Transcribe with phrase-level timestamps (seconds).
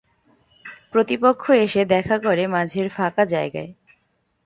[0.91, 3.71] প্রতিপক্ষ এসে দেখা করে মাঝের ফাঁকা জায়গায়।